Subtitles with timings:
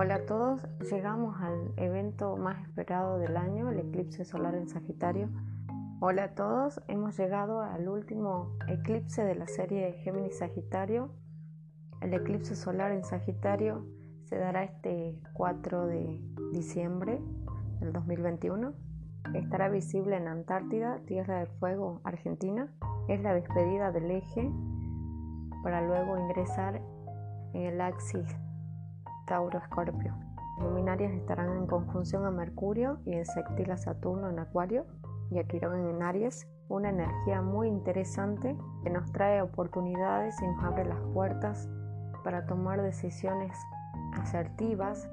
[0.00, 5.28] Hola a todos, llegamos al evento más esperado del año, el eclipse solar en Sagitario.
[5.98, 11.10] Hola a todos, hemos llegado al último eclipse de la serie Géminis Sagitario.
[12.00, 13.88] El eclipse solar en Sagitario
[14.26, 17.20] se dará este 4 de diciembre
[17.80, 18.74] del 2021.
[19.34, 22.72] Estará visible en Antártida, Tierra del Fuego, Argentina.
[23.08, 24.48] Es la despedida del eje
[25.64, 26.80] para luego ingresar
[27.52, 28.28] en el axis
[29.28, 30.14] Tauro-Escorpio.
[30.60, 34.86] Luminarias estarán en conjunción a Mercurio y en sextil a Saturno en Acuario
[35.30, 36.48] y a Quirón en Aries.
[36.68, 41.68] Una energía muy interesante que nos trae oportunidades y nos abre las puertas
[42.24, 43.56] para tomar decisiones
[44.14, 45.08] asertivas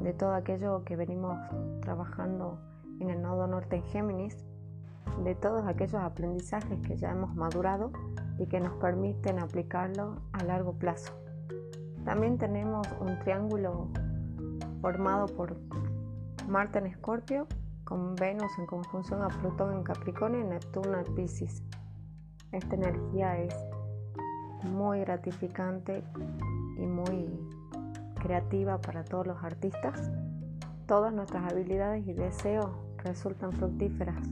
[0.00, 1.36] de todo aquello que venimos
[1.80, 2.58] trabajando
[3.00, 4.44] en el nodo norte en Géminis,
[5.24, 7.90] de todos aquellos aprendizajes que ya hemos madurado
[8.38, 11.27] y que nos permiten aplicarlo a largo plazo.
[12.08, 13.90] También tenemos un triángulo
[14.80, 15.58] formado por
[16.48, 17.46] Marte en Escorpio,
[17.84, 21.62] con Venus en conjunción a Plutón en Capricornio y Neptuno en Pisces.
[22.50, 23.54] Esta energía es
[24.62, 26.02] muy gratificante
[26.78, 27.46] y muy
[28.22, 30.10] creativa para todos los artistas.
[30.86, 32.70] Todas nuestras habilidades y deseos
[33.04, 34.26] resultan fructíferas.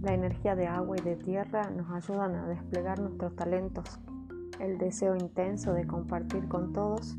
[0.00, 3.98] La energía de agua y de tierra nos ayudan a desplegar nuestros talentos
[4.60, 7.16] el deseo intenso de compartir con todos,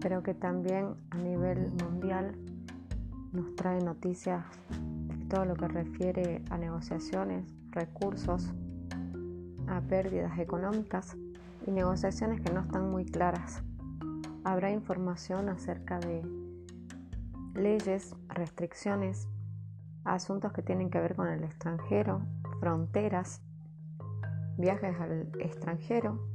[0.00, 2.36] pero que también a nivel mundial
[3.32, 8.54] nos trae noticias de todo lo que refiere a negociaciones, recursos,
[9.66, 11.16] a pérdidas económicas
[11.66, 13.62] y negociaciones que no están muy claras.
[14.44, 16.22] Habrá información acerca de
[17.54, 19.26] leyes, restricciones,
[20.04, 22.20] asuntos que tienen que ver con el extranjero,
[22.60, 23.40] fronteras,
[24.56, 26.33] viajes al extranjero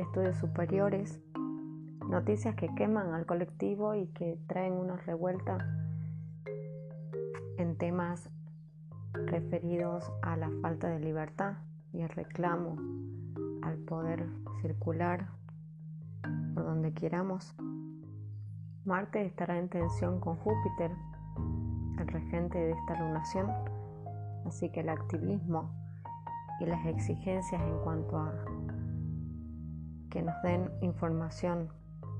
[0.00, 1.20] estudios superiores,
[2.08, 5.58] noticias que queman al colectivo y que traen una revuelta
[7.58, 8.28] en temas
[9.12, 11.58] referidos a la falta de libertad
[11.92, 12.76] y el reclamo
[13.62, 14.26] al poder
[14.62, 15.28] circular
[16.54, 17.54] por donde queramos.
[18.84, 20.90] Marte estará en tensión con Júpiter,
[21.98, 23.50] el regente de esta lunación,
[24.46, 25.70] así que el activismo
[26.60, 28.32] y las exigencias en cuanto a
[30.10, 31.68] que nos den información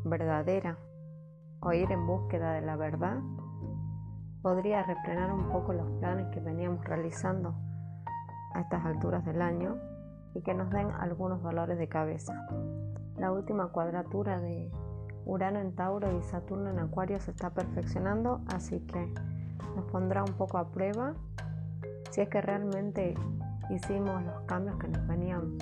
[0.05, 0.79] verdadera
[1.61, 3.19] o ir en búsqueda de la verdad,
[4.43, 7.55] podría refrenar un poco los planes que veníamos realizando
[8.55, 9.77] a estas alturas del año
[10.35, 12.47] y que nos den algunos dolores de cabeza.
[13.19, 14.71] La última cuadratura de
[15.27, 19.13] Urano en Tauro y Saturno en Acuario se está perfeccionando, así que
[19.77, 21.15] nos pondrá un poco a prueba
[22.11, 23.15] si es que realmente
[23.69, 25.59] hicimos los cambios que nos venían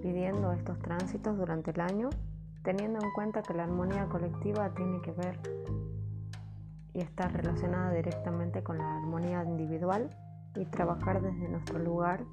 [0.00, 2.10] pidiendo estos tránsitos durante el año,
[2.62, 5.38] teniendo en cuenta que la armonía colectiva tiene que ver
[6.94, 10.10] y está relacionada directamente con la armonía individual
[10.54, 12.24] y trabajar desde nuestro lugar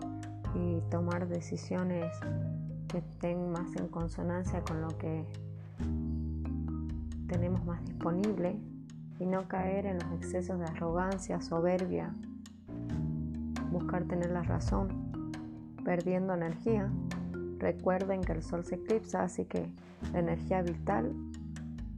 [0.56, 2.06] y tomar decisiones
[2.88, 5.26] que estén más en consonancia con lo que
[7.28, 8.60] tenemos más disponible
[9.20, 12.14] y no caer en los excesos de arrogancia, soberbia,
[13.72, 15.12] buscar tener la razón,
[15.84, 16.90] perdiendo energía
[17.60, 19.70] Recuerden que el sol se eclipsa, así que
[20.14, 21.14] la energía vital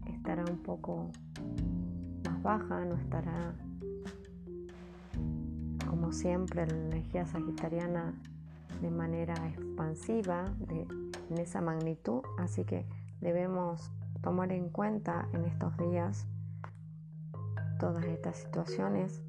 [0.08, 1.12] estará un poco
[2.26, 3.54] más baja, no estará
[5.88, 8.14] como siempre la energía sagitariana
[8.82, 10.88] de manera expansiva de,
[11.30, 12.88] en esa magnitud, así que
[13.20, 16.26] debemos tomar en cuenta en estos días
[17.80, 19.22] todas estas situaciones,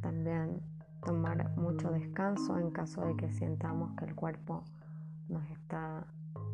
[0.00, 0.60] también
[1.04, 4.62] tomar mucho descanso en caso de que sintamos que el cuerpo
[5.28, 6.06] nos está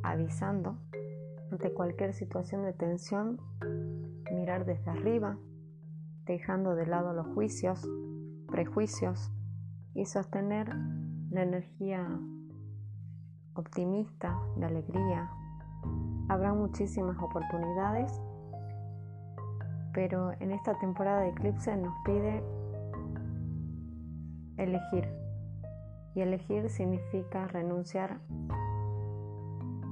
[0.03, 0.77] avisando
[1.51, 3.41] ante cualquier situación de tensión,
[4.33, 5.37] mirar desde arriba,
[6.25, 7.89] dejando de lado los juicios,
[8.49, 9.33] prejuicios
[9.95, 10.75] y sostener
[11.31, 12.07] la energía
[13.55, 15.31] optimista, de alegría.
[16.29, 18.21] Habrá muchísimas oportunidades,
[19.93, 22.43] pero en esta temporada de eclipse nos pide
[24.57, 25.09] elegir.
[26.15, 28.21] Y elegir significa renunciar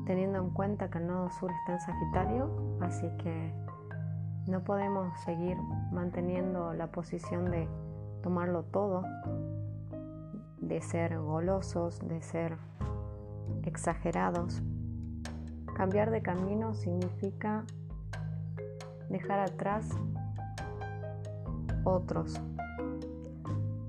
[0.08, 3.52] teniendo en cuenta que el nodo sur está en Sagitario, así que
[4.46, 5.58] no podemos seguir
[5.93, 7.69] manteniendo la posición de
[8.22, 9.02] tomarlo todo,
[10.62, 12.56] de ser golosos, de ser
[13.64, 14.62] exagerados.
[15.76, 17.64] Cambiar de camino significa
[19.11, 19.90] dejar atrás
[21.84, 22.40] otros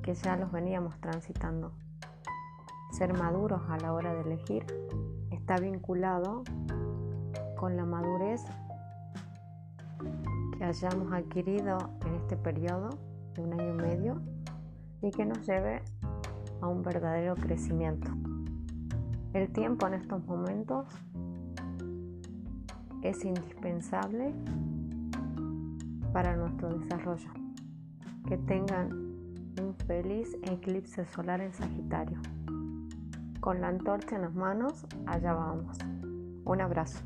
[0.01, 1.71] que ya los veníamos transitando.
[2.91, 4.65] Ser maduros a la hora de elegir
[5.49, 6.43] está vinculado
[7.57, 8.45] con la madurez
[10.55, 12.89] que hayamos adquirido en este periodo
[13.33, 14.21] de un año y medio
[15.01, 15.81] y que nos lleve
[16.61, 18.11] a un verdadero crecimiento.
[19.33, 20.85] El tiempo en estos momentos
[23.01, 24.31] es indispensable
[26.13, 27.31] para nuestro desarrollo.
[28.27, 28.91] Que tengan
[29.59, 32.19] un feliz eclipse solar en Sagitario.
[33.39, 35.77] Con la antorcha en las manos, allá vamos.
[36.45, 36.99] Un abrazo.